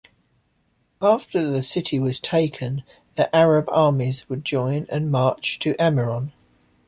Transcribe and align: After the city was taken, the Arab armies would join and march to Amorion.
After 0.99 1.45
the 1.47 1.61
city 1.61 1.99
was 1.99 2.19
taken, 2.19 2.83
the 3.17 3.35
Arab 3.35 3.69
armies 3.69 4.27
would 4.27 4.43
join 4.43 4.87
and 4.89 5.11
march 5.11 5.59
to 5.59 5.75
Amorion. 5.79 6.31